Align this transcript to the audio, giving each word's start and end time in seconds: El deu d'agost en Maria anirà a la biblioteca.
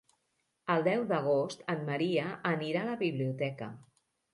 El 0.75 0.85
deu 0.87 1.03
d'agost 1.11 1.63
en 1.75 1.85
Maria 1.93 2.27
anirà 2.57 2.87
a 2.87 2.93
la 2.93 3.01
biblioteca. 3.07 3.75